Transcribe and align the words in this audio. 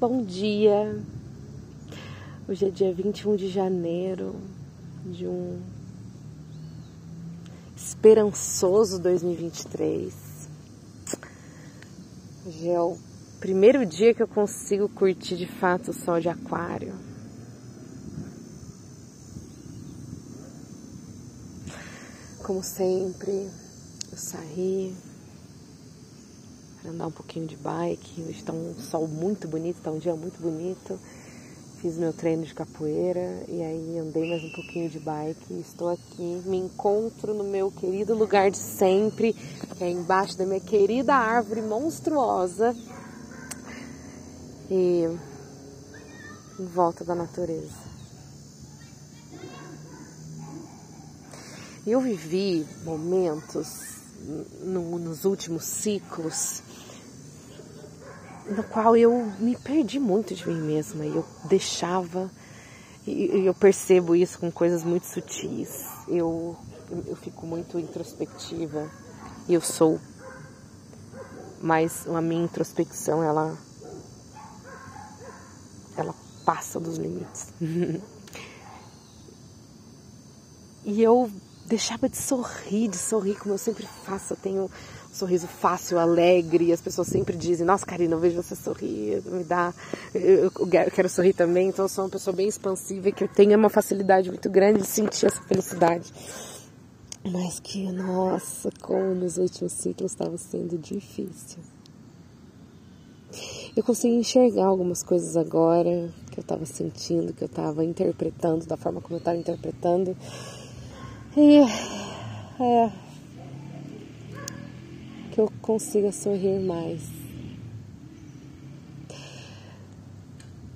bom 0.00 0.22
dia. 0.22 0.96
Hoje 2.48 2.66
é 2.66 2.70
dia 2.70 2.94
21 2.94 3.34
de 3.34 3.48
janeiro 3.48 4.36
de 5.04 5.26
um 5.26 5.60
esperançoso 7.76 9.00
2023. 9.00 10.14
Hoje 12.46 12.68
é 12.68 12.80
o 12.80 12.96
primeiro 13.40 13.84
dia 13.84 14.14
que 14.14 14.22
eu 14.22 14.28
consigo 14.28 14.88
curtir 14.88 15.36
de 15.36 15.48
fato 15.48 15.90
o 15.90 15.92
sol 15.92 16.20
de 16.20 16.28
aquário. 16.28 16.94
Como 22.44 22.62
sempre, 22.62 23.50
eu 24.12 24.16
saí, 24.16 24.94
para 26.80 26.90
andar 26.90 27.06
um 27.06 27.12
pouquinho 27.12 27.46
de 27.46 27.56
bike. 27.56 28.22
Hoje 28.22 28.38
está 28.38 28.52
um 28.52 28.74
sol 28.78 29.06
muito 29.08 29.48
bonito, 29.48 29.76
está 29.76 29.90
um 29.90 29.98
dia 29.98 30.14
muito 30.14 30.40
bonito. 30.40 30.98
Fiz 31.80 31.96
meu 31.96 32.12
treino 32.12 32.44
de 32.44 32.52
capoeira 32.54 33.44
e 33.46 33.62
aí 33.62 33.98
andei 33.98 34.28
mais 34.28 34.42
um 34.42 34.50
pouquinho 34.50 34.88
de 34.88 34.98
bike. 34.98 35.60
Estou 35.60 35.88
aqui, 35.90 36.42
me 36.44 36.56
encontro 36.56 37.34
no 37.34 37.44
meu 37.44 37.70
querido 37.70 38.14
lugar 38.14 38.50
de 38.50 38.56
sempre, 38.56 39.32
que 39.32 39.84
é 39.84 39.90
embaixo 39.90 40.36
da 40.36 40.44
minha 40.44 40.60
querida 40.60 41.14
árvore 41.14 41.62
monstruosa 41.62 42.74
e 44.70 45.08
em 46.58 46.64
volta 46.66 47.04
da 47.04 47.14
natureza. 47.14 47.88
Eu 51.86 52.00
vivi 52.00 52.66
momentos 52.84 53.97
no, 54.18 54.98
nos 54.98 55.24
últimos 55.24 55.64
ciclos 55.64 56.62
no 58.48 58.62
qual 58.62 58.96
eu 58.96 59.30
me 59.38 59.56
perdi 59.56 59.98
muito 59.98 60.34
de 60.34 60.48
mim 60.48 60.60
mesma 60.60 61.04
e 61.04 61.14
eu 61.14 61.24
deixava 61.44 62.30
e 63.06 63.46
eu 63.46 63.54
percebo 63.54 64.14
isso 64.14 64.38
com 64.38 64.50
coisas 64.50 64.84
muito 64.84 65.06
sutis. 65.06 65.86
Eu 66.06 66.56
eu 67.06 67.16
fico 67.16 67.46
muito 67.46 67.78
introspectiva 67.78 68.90
e 69.46 69.54
eu 69.54 69.60
sou 69.60 70.00
mas 71.60 72.06
a 72.06 72.20
minha 72.20 72.44
introspecção 72.44 73.22
ela 73.22 73.56
ela 75.96 76.14
passa 76.44 76.78
dos 76.78 76.96
limites. 76.96 77.48
e 80.84 81.02
eu 81.02 81.30
deixava 81.68 82.08
de 82.08 82.16
sorrir, 82.16 82.88
de 82.88 82.96
sorrir 82.96 83.36
como 83.36 83.54
eu 83.54 83.58
sempre 83.58 83.86
faço. 84.04 84.32
Eu 84.32 84.36
tenho 84.38 84.64
um 84.64 84.68
sorriso 85.12 85.46
fácil, 85.46 85.98
alegre, 85.98 86.66
e 86.66 86.72
as 86.72 86.80
pessoas 86.80 87.08
sempre 87.08 87.36
dizem: 87.36 87.66
Nossa, 87.66 87.84
Karina, 87.84 88.14
eu 88.14 88.20
vejo 88.20 88.42
você 88.42 88.56
sorrir, 88.56 89.22
me 89.26 89.44
dá. 89.44 89.72
Eu, 90.14 90.50
quero 90.90 91.08
sorrir 91.08 91.34
também. 91.34 91.68
Então, 91.68 91.84
eu 91.84 91.88
sou 91.88 92.04
uma 92.04 92.10
pessoa 92.10 92.34
bem 92.34 92.48
expansiva 92.48 93.08
e 93.08 93.12
que 93.12 93.24
eu 93.24 93.28
tenho 93.28 93.56
uma 93.56 93.68
facilidade 93.68 94.28
muito 94.28 94.48
grande 94.48 94.80
de 94.80 94.86
sentir 94.86 95.26
essa 95.26 95.42
felicidade. 95.42 96.12
Mas 97.30 97.60
que, 97.60 97.92
nossa, 97.92 98.70
como 98.80 99.14
nos 99.14 99.36
últimos 99.36 99.72
ciclos 99.72 100.12
estava 100.12 100.36
sendo 100.38 100.78
difícil. 100.78 101.58
Eu 103.76 103.84
consegui 103.84 104.14
enxergar 104.14 104.66
algumas 104.66 105.02
coisas 105.02 105.36
agora 105.36 106.10
que 106.30 106.40
eu 106.40 106.42
estava 106.42 106.64
sentindo, 106.64 107.32
que 107.32 107.44
eu 107.44 107.46
estava 107.46 107.84
interpretando 107.84 108.66
da 108.66 108.76
forma 108.76 109.00
como 109.00 109.16
eu 109.16 109.18
estava 109.18 109.36
interpretando. 109.36 110.16
E 111.40 111.60
é, 112.60 112.90
que 115.30 115.40
eu 115.40 115.48
consiga 115.62 116.10
sorrir 116.10 116.58
mais. 116.58 117.00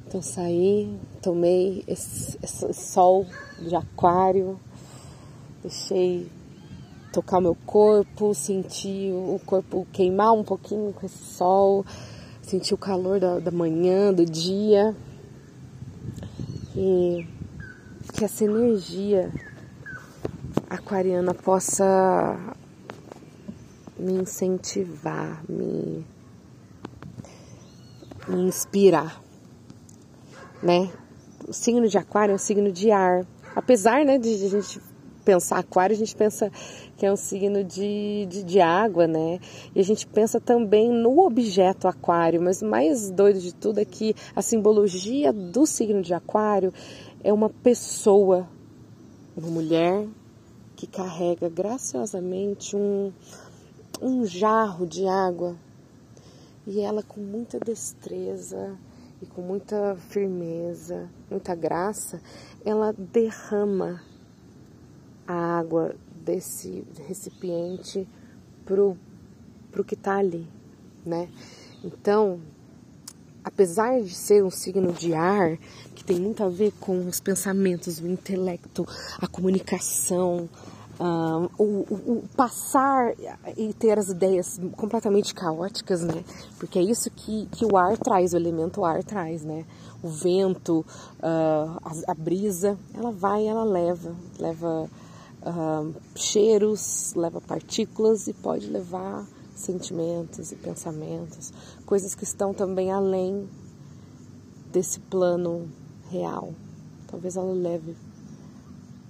Então 0.07 0.23
saí, 0.23 0.97
tomei 1.21 1.83
esse, 1.89 2.39
esse 2.41 2.73
sol 2.75 3.27
de 3.59 3.75
aquário, 3.75 4.57
deixei 5.65 6.31
tocar 7.13 7.41
meu 7.41 7.57
corpo, 7.67 8.33
senti 8.33 9.11
o 9.13 9.41
corpo 9.45 9.85
queimar 9.93 10.33
um 10.33 10.45
pouquinho 10.45 10.93
com 10.93 11.05
esse 11.05 11.25
sol, 11.25 11.85
senti 12.41 12.73
o 12.73 12.79
calor 12.79 13.19
da, 13.19 13.41
da 13.41 13.51
manhã, 13.51 14.15
do 14.15 14.25
dia. 14.25 14.95
E 16.77 17.27
que 18.13 18.25
essa 18.25 18.45
energia 18.45 19.29
aquariana 20.73 21.35
possa 21.35 22.39
me 23.99 24.15
incentivar, 24.15 25.45
me, 25.47 26.05
me 28.27 28.43
inspirar, 28.43 29.23
né? 30.63 30.91
O 31.47 31.53
signo 31.53 31.87
de 31.87 31.99
aquário 31.99 32.33
é 32.33 32.35
um 32.35 32.39
signo 32.39 32.73
de 32.73 32.91
ar. 32.91 33.27
Apesar, 33.55 34.03
né, 34.05 34.17
de 34.17 34.33
a 34.33 34.49
gente 34.49 34.81
pensar 35.23 35.59
aquário, 35.59 35.95
a 35.95 35.99
gente 35.99 36.17
pensa 36.17 36.51
que 36.97 37.05
é 37.05 37.13
um 37.13 37.17
signo 37.17 37.63
de, 37.63 38.27
de, 38.31 38.43
de, 38.43 38.61
água, 38.61 39.07
né? 39.07 39.41
E 39.75 39.81
a 39.81 39.85
gente 39.85 40.07
pensa 40.07 40.41
também 40.41 40.91
no 40.91 41.21
objeto 41.21 41.87
aquário, 41.87 42.41
mas 42.41 42.63
o 42.63 42.67
mais 42.67 43.11
doido 43.11 43.41
de 43.41 43.55
tudo 43.55 43.79
é 43.79 43.85
que 43.85 44.17
a 44.35 44.41
simbologia 44.41 45.33
do 45.35 45.67
signo 45.67 46.01
de 46.01 46.15
aquário 46.15 46.73
é 47.23 47.31
uma 47.33 47.51
pessoa, 47.51 48.49
uma 49.37 49.49
mulher 49.49 50.09
que 50.83 50.87
carrega 50.89 51.49
graciosamente 51.49 52.75
um, 52.75 53.13
um 54.01 54.27
jarro 54.27 54.85
de 54.85 55.07
água 55.07 55.57
e 56.67 56.81
ela 56.81 57.05
com 57.05 57.21
muita 57.21 57.61
destreza 57.61 58.77
e 59.23 59.27
com 59.27 59.43
muita 59.43 59.95
firmeza, 60.09 61.09
muita 61.31 61.55
graça, 61.55 62.21
ela 62.65 62.93
derrama 62.93 64.03
a 65.25 65.57
água 65.57 65.95
desse 66.17 66.85
recipiente 67.07 68.09
pro, 68.65 68.99
pro 69.71 69.85
que 69.85 69.95
tá 69.95 70.17
ali, 70.17 70.49
né? 71.07 71.29
Então, 71.85 72.41
apesar 73.45 74.01
de 74.01 74.15
ser 74.15 74.45
um 74.45 74.51
signo 74.51 74.93
de 74.93 75.15
ar, 75.15 75.59
que 75.95 76.05
tem 76.05 76.19
muito 76.19 76.43
a 76.43 76.49
ver 76.49 76.73
com 76.81 77.07
os 77.07 77.21
pensamentos, 77.21 77.99
o 77.99 78.07
intelecto, 78.07 78.87
a 79.19 79.27
comunicação, 79.27 80.49
uh, 80.99 81.51
o, 81.59 81.65
o, 81.65 81.95
o, 81.95 82.25
passar 82.37 83.15
e 83.57 83.73
ter 83.73 83.99
as 83.99 84.09
ideias 84.09 84.61
completamente 84.77 85.35
caóticas, 85.35 86.03
né? 86.03 86.25
Porque 86.59 86.79
é 86.79 86.83
isso 86.83 87.11
que, 87.11 87.47
que 87.47 87.65
o 87.65 87.77
ar 87.77 87.97
traz, 87.99 88.33
o 88.33 88.37
elemento 88.37 88.85
ar 88.85 89.03
traz, 89.03 89.43
né? 89.43 89.65
O 90.03 90.09
vento, 90.09 90.85
uh, 91.21 91.79
a, 91.83 92.13
a, 92.13 92.15
brisa, 92.15 92.79
ela 92.95 93.11
vai, 93.11 93.47
ela 93.47 93.65
leva, 93.65 94.15
leva 94.39 94.91
uh, 95.43 95.95
cheiros, 96.15 97.13
leva 97.15 97.41
partículas 97.41 98.27
e 98.27 98.33
pode 98.33 98.67
levar 98.67 99.25
sentimentos 99.63 100.53
e 100.53 100.57
pensamentos, 100.57 101.53
coisas 101.87 102.15
que 102.15 102.25
estão 102.25 102.53
também 102.53 102.91
além 102.91 103.49
desse 104.71 105.01
plano 105.01 105.69
real. 106.11 106.53
Talvez 107.07 107.37
ela 107.37 107.53
leve 107.53 107.97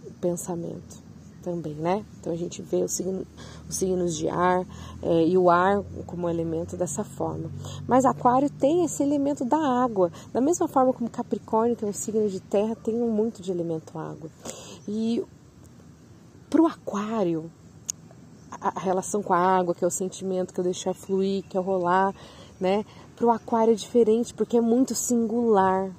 o 0.07 0.13
pensamento 0.21 1.03
também, 1.43 1.75
né? 1.75 2.05
Então 2.19 2.33
a 2.33 2.37
gente 2.37 2.63
vê 2.63 2.83
os, 2.83 2.93
signo, 2.93 3.27
os 3.69 3.77
signos 3.77 4.17
de 4.17 4.29
ar 4.29 4.65
é, 5.03 5.27
e 5.27 5.37
o 5.37 5.51
ar 5.51 5.83
como 6.07 6.29
elemento 6.29 6.77
dessa 6.77 7.05
forma. 7.05 7.51
Mas 7.87 8.05
Aquário 8.05 8.49
tem 8.49 8.85
esse 8.85 9.03
elemento 9.03 9.45
da 9.45 9.59
água, 9.59 10.11
da 10.33 10.41
mesma 10.41 10.69
forma 10.69 10.93
como 10.93 11.11
Capricórnio, 11.11 11.77
que 11.77 11.85
é 11.85 11.89
um 11.89 11.93
signo 11.93 12.29
de 12.29 12.41
terra, 12.41 12.77
tem 12.77 12.95
muito 12.95 13.43
de 13.43 13.51
elemento 13.51 13.99
água. 13.99 14.31
E 14.87 15.23
para 16.49 16.63
o 16.63 16.67
Aquário, 16.67 17.51
a 18.61 18.81
relação 18.81 19.23
com 19.23 19.33
a 19.33 19.39
água, 19.39 19.75
que 19.75 19.85
é 19.85 19.87
o 19.87 19.91
sentimento, 19.91 20.53
que 20.53 20.61
é 20.61 20.63
o 20.63 20.65
deixar 20.65 20.95
fluir, 20.95 21.45
que 21.49 21.57
é 21.57 21.61
o 21.61 21.63
rolar, 21.63 22.15
né? 22.61 22.85
Para 23.17 23.27
o 23.27 23.31
aquário 23.31 23.73
é 23.73 23.77
diferente 23.77 24.35
porque 24.35 24.57
é 24.57 24.61
muito 24.61 24.95
singular. 24.95 25.91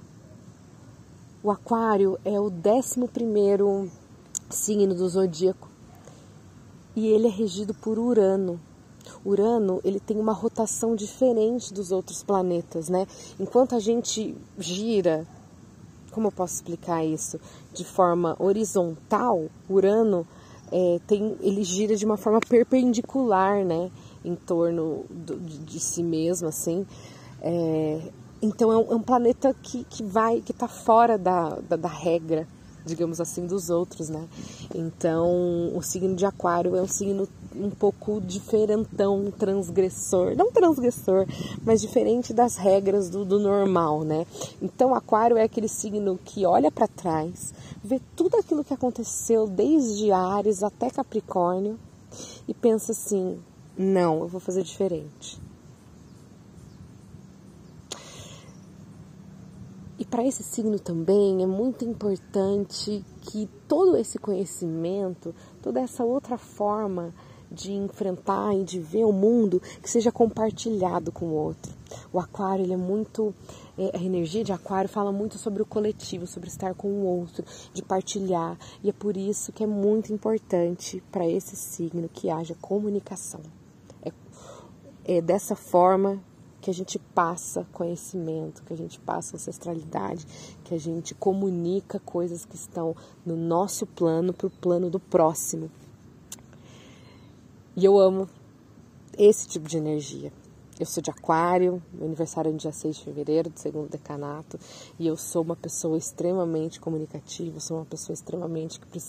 O 1.44 1.52
aquário 1.52 2.18
é 2.24 2.40
o 2.40 2.50
décimo 2.50 3.08
primeiro 3.08 3.90
signo 4.50 4.94
do 4.94 5.08
zodíaco 5.10 5.70
e 6.96 7.08
ele 7.08 7.28
é 7.28 7.32
regido 7.32 7.74
por 7.74 7.98
Urano. 7.98 8.60
Urano 9.26 9.82
ele 9.84 10.00
tem 10.00 10.18
uma 10.18 10.34
rotação 10.34 10.96
diferente 10.96 11.74
dos 11.74 11.92
outros 11.92 12.24
planetas, 12.24 12.88
né? 12.90 13.08
Enquanto 13.40 13.76
a 13.76 13.80
gente 13.80 14.36
gira, 14.58 15.28
como 16.12 16.28
eu 16.28 16.32
posso 16.32 16.56
explicar 16.56 17.04
isso? 17.04 17.40
De 17.74 17.84
forma 17.84 18.36
horizontal, 18.40 19.48
Urano 19.70 20.26
é, 20.72 21.00
tem, 21.08 21.36
ele 21.42 21.64
gira 21.64 21.96
de 21.96 22.06
uma 22.06 22.18
forma 22.18 22.40
perpendicular, 22.40 23.64
né, 23.64 23.92
em 24.24 24.36
torno 24.36 25.06
do, 25.10 25.40
de, 25.40 25.58
de, 25.60 25.80
si 25.80 26.02
mesmo, 26.02 26.48
assim. 26.48 26.86
É, 27.42 28.02
então 28.42 28.72
é 28.72 28.78
um, 28.78 28.92
é 28.92 28.96
um, 28.96 29.02
planeta 29.02 29.56
que, 29.62 29.84
que 29.86 30.04
vai, 30.04 30.42
que 30.42 30.52
está 30.52 30.68
fora 30.68 31.18
da, 31.18 31.50
da, 31.68 31.76
da, 31.76 31.90
regra, 31.90 32.48
digamos 32.86 33.22
assim, 33.22 33.46
dos 33.46 33.70
outros, 33.70 34.10
né? 34.10 34.28
Então, 34.74 35.76
o 35.76 35.82
signo 35.82 36.16
de 36.16 36.26
Aquário 36.26 36.76
é 36.76 36.82
um 36.82 36.88
signo 36.88 37.28
um 37.56 37.70
pouco 37.70 38.20
diferentão, 38.22 39.32
transgressor, 39.38 40.36
não 40.36 40.52
transgressor, 40.52 41.26
mas 41.64 41.82
diferente 41.82 42.34
das 42.34 42.56
regras 42.56 43.10
do, 43.10 43.24
do 43.24 43.40
normal, 43.40 44.04
né? 44.04 44.26
Então, 44.62 44.94
Aquário 44.94 45.38
é 45.38 45.44
aquele 45.44 45.68
signo 45.68 46.20
que 46.24 46.46
olha 46.46 46.72
para 46.72 46.88
trás, 46.88 47.54
vê 47.84 48.02
tudo 48.16 48.38
aquilo 48.38 48.64
que 48.64 48.74
aconteceu 48.74 49.48
desde 49.48 50.12
Ares 50.12 50.64
até 50.64 50.90
Capricórnio 50.90 51.78
e 52.48 52.54
pensa 52.54 52.92
assim: 52.92 53.40
não, 53.78 54.22
eu 54.22 54.28
vou 54.28 54.40
fazer 54.40 54.64
diferente. 54.64 55.40
E 59.98 60.06
para 60.06 60.26
esse 60.26 60.44
signo 60.44 60.80
também 60.80 61.44
é 61.44 61.46
muito 61.46 61.86
importante 61.86 63.06
que 63.22 63.48
todo 63.68 63.96
esse 63.96 64.18
conhecimento, 64.18 65.36
toda 65.62 65.80
essa 65.80 66.04
outra 66.04 66.38
forma 66.38 67.14
de 67.52 67.72
enfrentar 67.72 68.56
e 68.56 68.64
de 68.64 68.80
ver 68.80 69.06
o 69.06 69.12
mundo 69.12 69.62
que 69.82 69.90
seja 69.90 70.12
compartilhado 70.12 71.12
com 71.12 71.26
o 71.26 71.34
outro. 71.34 71.72
O 72.12 72.20
aquário 72.20 72.66
ele 72.66 72.74
é 72.74 72.78
muito 72.78 73.34
é, 73.78 73.96
a 73.96 74.02
energia 74.02 74.44
de 74.44 74.52
aquário 74.52 74.90
fala 74.90 75.12
muito 75.12 75.38
sobre 75.38 75.62
o 75.62 75.66
coletivo, 75.66 76.26
sobre 76.26 76.50
estar 76.50 76.74
com 76.74 76.88
o 76.88 77.06
outro, 77.06 77.46
de 77.74 77.84
partilhar, 77.84 78.58
e 78.84 78.90
é 78.90 78.94
por 78.94 79.18
isso 79.18 79.52
que 79.52 79.64
é 79.64 79.68
muito 79.68 80.12
importante 80.12 81.04
para 81.12 81.28
esse 81.28 81.56
signo 81.56 82.10
que 82.10 82.30
haja 82.30 82.56
comunicação. 82.60 83.42
É, 84.04 84.12
é 85.06 85.22
dessa 85.22 85.56
forma 85.56 86.20
que 86.64 86.70
a 86.70 86.74
gente 86.74 86.98
passa 86.98 87.68
conhecimento, 87.74 88.64
que 88.64 88.72
a 88.72 88.78
gente 88.78 88.98
passa 88.98 89.36
ancestralidade, 89.36 90.26
que 90.64 90.74
a 90.74 90.80
gente 90.80 91.14
comunica 91.14 92.00
coisas 92.00 92.46
que 92.46 92.56
estão 92.56 92.96
no 93.26 93.36
nosso 93.36 93.86
plano 93.86 94.32
para 94.32 94.48
o 94.48 94.50
plano 94.50 94.90
do 94.90 94.98
próximo. 94.98 95.70
E 97.76 97.84
eu 97.84 98.00
amo 98.00 98.30
esse 99.18 99.46
tipo 99.46 99.68
de 99.68 99.78
energia. 99.78 100.32
Eu 100.80 100.86
sou 100.86 101.04
de 101.04 101.12
aquário, 101.12 101.84
meu 101.92 102.06
aniversário 102.08 102.48
é 102.48 102.52
no 102.54 102.58
dia 102.58 102.72
6 102.72 102.96
de 102.96 103.04
fevereiro, 103.04 103.50
do 103.50 103.60
segundo 103.60 103.90
decanato, 103.90 104.58
e 104.98 105.06
eu 105.06 105.18
sou 105.18 105.44
uma 105.44 105.58
pessoa 105.58 105.98
extremamente 105.98 106.80
comunicativa, 106.80 107.60
sou 107.60 107.78
uma 107.78 107.86
pessoa 107.86 108.14
extremamente 108.14 108.80
que, 108.80 109.00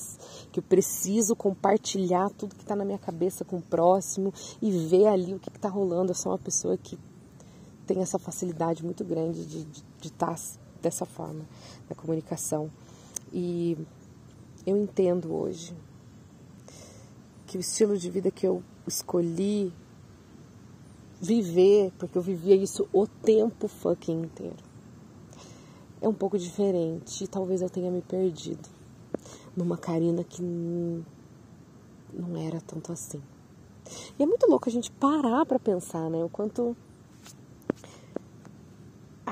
que 0.50 0.58
eu 0.58 0.62
preciso 0.62 1.36
compartilhar 1.36 2.30
tudo 2.30 2.56
que 2.56 2.62
está 2.62 2.74
na 2.74 2.84
minha 2.84 2.98
cabeça 2.98 3.44
com 3.44 3.58
o 3.58 3.62
próximo 3.62 4.34
e 4.60 4.72
ver 4.72 5.06
ali 5.06 5.34
o 5.34 5.38
que 5.38 5.48
está 5.48 5.68
rolando. 5.68 6.10
Eu 6.10 6.16
sou 6.16 6.32
uma 6.32 6.38
pessoa 6.38 6.76
que 6.76 6.98
tem 7.84 8.00
essa 8.00 8.19
facilidade 8.19 8.84
muito 8.84 9.04
grande 9.04 9.44
de, 9.44 9.64
de, 9.64 9.84
de 10.00 10.08
estar 10.08 10.38
dessa 10.81 11.04
forma, 11.04 11.44
na 11.88 11.96
comunicação. 11.96 12.70
E 13.32 13.76
eu 14.66 14.76
entendo 14.76 15.34
hoje 15.34 15.75
que 17.46 17.56
o 17.56 17.60
estilo 17.60 17.96
de 17.96 18.10
vida 18.10 18.31
que 18.31 18.46
eu 18.46 18.62
escolhi 18.86 19.72
viver, 21.20 21.92
porque 21.98 22.19
eu 22.19 22.22
vivia 22.22 22.54
isso 22.54 22.88
o 22.92 23.06
tempo 23.06 23.69
fucking 23.69 24.22
inteiro, 24.22 24.56
é 26.00 26.08
um 26.08 26.14
pouco 26.14 26.38
diferente. 26.38 27.25
E 27.25 27.26
talvez 27.26 27.62
eu 27.62 27.70
tenha 27.70 27.90
me 27.90 28.02
perdido 28.02 28.69
numa 29.56 29.76
Karina 29.76 30.22
que 30.22 30.42
não 30.42 32.37
era 32.37 32.60
tanto 32.60 32.92
assim. 32.92 33.22
E 34.19 34.22
é 34.22 34.26
muito 34.26 34.48
louco 34.48 34.69
a 34.69 34.72
gente 34.72 34.90
parar 34.90 35.44
para 35.46 35.58
pensar, 35.58 36.08
né? 36.10 36.22
O 36.25 36.28
quanto 36.28 36.76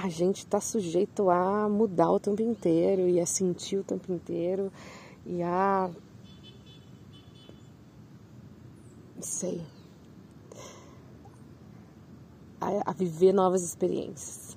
a 0.02 0.08
gente 0.08 0.38
está 0.38 0.60
sujeito 0.60 1.30
a 1.30 1.68
mudar 1.68 2.10
o 2.10 2.18
tempo 2.18 2.42
inteiro 2.42 3.08
e 3.08 3.20
a 3.20 3.26
sentir 3.26 3.76
o 3.76 3.84
tempo 3.84 4.12
inteiro 4.12 4.72
e 5.24 5.40
a. 5.44 5.88
sei. 9.20 9.62
A, 12.60 12.90
a 12.90 12.92
viver 12.92 13.32
novas 13.32 13.62
experiências. 13.62 14.56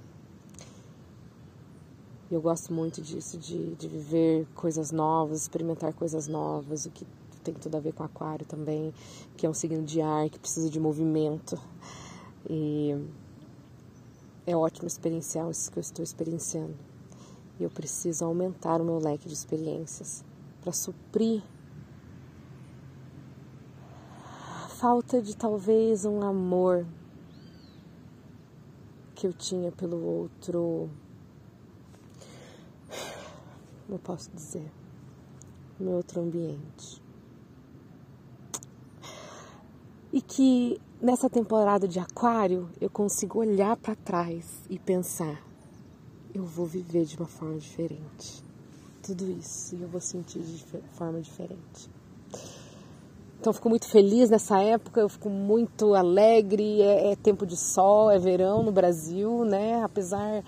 Eu 2.32 2.42
gosto 2.42 2.74
muito 2.74 3.00
disso, 3.00 3.38
de, 3.38 3.76
de 3.76 3.88
viver 3.88 4.48
coisas 4.56 4.92
novas, 4.92 5.44
experimentar 5.44 5.94
coisas 5.94 6.28
novas, 6.28 6.88
o 6.88 6.90
que 6.90 7.06
tem 7.44 7.54
tudo 7.54 7.78
a 7.78 7.80
ver 7.80 7.94
com 7.94 8.02
aquário 8.02 8.48
também, 8.48 8.92
que 9.38 9.46
é 9.46 9.50
um 9.50 9.54
signo 9.54 9.84
de 9.84 10.02
ar, 10.02 10.28
que 10.28 10.40
precisa 10.40 10.72
de 10.72 10.80
movimento. 10.80 11.56
E 12.50 12.96
é 14.48 14.56
ótimo 14.56 14.88
experienciar 14.88 15.50
isso 15.50 15.72
que 15.72 15.80
eu 15.80 15.82
estou 15.82 16.04
experienciando. 16.04 16.78
E 17.60 17.64
eu 17.64 17.70
preciso 17.70 18.26
aumentar 18.26 18.82
o 18.82 18.86
meu 18.86 19.00
leque 19.00 19.28
de 19.28 19.34
experiências 19.34 20.24
para 20.62 20.72
suprir 20.72 21.42
a 24.64 24.68
falta 24.68 25.22
de 25.22 25.36
talvez 25.36 26.06
um 26.06 26.22
amor 26.22 26.86
que 29.16 29.26
eu 29.26 29.34
tinha 29.34 29.72
pelo 29.72 30.04
outro. 30.04 30.90
Como 33.86 33.98
eu 33.98 34.00
posso 34.00 34.30
dizer? 34.32 34.70
No 35.80 35.92
outro 35.92 36.22
ambiente. 36.22 37.02
E 40.12 40.22
que 40.22 40.80
nessa 41.02 41.30
temporada 41.30 41.88
de 41.88 42.00
Aquário 42.00 42.70
eu 42.80 42.90
consigo 42.90 43.40
olhar 43.40 43.76
para 43.78 43.96
trás 43.96 44.46
e 44.70 44.80
pensar: 44.80 45.42
eu 46.34 46.44
vou 46.44 46.66
viver 46.66 47.06
de 47.06 47.18
uma 47.18 47.28
forma 47.28 47.58
diferente. 47.58 48.44
Tudo 49.02 49.30
isso 49.32 49.76
e 49.76 49.82
eu 49.82 49.88
vou 49.88 50.02
sentir 50.02 50.40
de 50.40 50.66
forma 50.94 51.22
diferente. 51.22 51.90
Então 53.40 53.54
fico 53.54 53.70
muito 53.70 53.88
feliz 53.88 54.30
nessa 54.30 54.60
época, 54.60 55.02
eu 55.02 55.08
fico 55.08 55.30
muito 55.30 55.94
alegre, 55.94 56.82
é, 56.82 57.12
é 57.12 57.16
tempo 57.16 57.46
de 57.46 57.56
sol, 57.56 58.10
é 58.10 58.18
verão 58.18 58.64
no 58.64 58.72
Brasil, 58.72 59.46
né? 59.46 59.84
Apesar. 59.84 60.44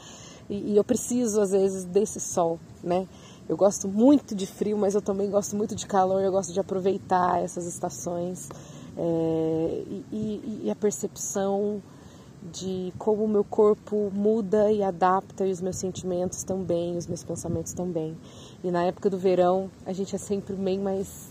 E, 0.50 0.71
e 0.71 0.77
eu 0.77 0.83
preciso, 0.83 1.39
às 1.39 1.51
vezes, 1.51 1.85
desse 1.85 2.19
sol, 2.19 2.59
né? 2.83 3.07
Eu 3.47 3.55
gosto 3.55 3.88
muito 3.88 4.33
de 4.33 4.47
frio, 4.47 4.77
mas 4.77 4.95
eu 4.95 5.01
também 5.01 5.29
gosto 5.29 5.55
muito 5.55 5.75
de 5.75 5.85
calor, 5.85 6.21
eu 6.21 6.31
gosto 6.31 6.51
de 6.51 6.59
aproveitar 6.59 7.41
essas 7.41 7.65
estações 7.65 8.50
é, 8.97 9.83
e, 10.11 10.61
e, 10.63 10.71
a 10.71 10.75
percepção 10.75 11.81
de 12.51 12.91
como 12.97 13.25
o 13.25 13.27
meu 13.27 13.44
corpo 13.44 14.11
muda 14.11 14.71
e 14.71 14.81
adapta 14.81 15.45
e 15.45 15.51
os 15.51 15.61
meus 15.61 15.75
sentimentos 15.75 16.44
também, 16.44 16.97
os 16.97 17.05
meus 17.05 17.23
pensamentos 17.23 17.73
também. 17.73 18.17
E 18.63 18.71
na 18.71 18.83
época 18.85 19.09
do 19.09 19.17
verão 19.17 19.69
a 19.85 19.94
gente 19.94 20.15
é 20.15 20.17
sempre 20.17 20.55
bem 20.55 20.79
mais 20.79 21.29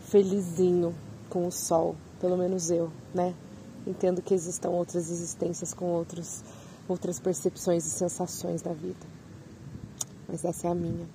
felizinho 0.00 0.94
com 1.30 1.46
o 1.46 1.52
sol, 1.52 1.96
pelo 2.20 2.36
menos 2.36 2.70
eu, 2.70 2.90
né? 3.14 3.34
Entendo 3.86 4.20
que 4.20 4.34
existam 4.34 4.68
outras 4.68 5.10
existências 5.10 5.72
com 5.72 5.86
outros, 5.86 6.44
outras 6.86 7.18
percepções 7.18 7.86
e 7.86 7.90
sensações 7.90 8.60
da 8.60 8.74
vida. 8.74 9.06
Mas 10.28 10.44
essa 10.44 10.68
é 10.68 10.70
a 10.70 10.74
minha. 10.74 11.08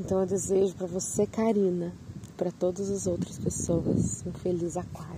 Então 0.00 0.20
eu 0.20 0.26
desejo 0.26 0.74
para 0.74 0.86
você, 0.86 1.26
Karina, 1.26 1.92
para 2.38 2.52
todas 2.52 2.88
as 2.88 3.08
outras 3.08 3.36
pessoas 3.36 4.22
um 4.24 4.32
feliz 4.32 4.76
aquário. 4.76 5.17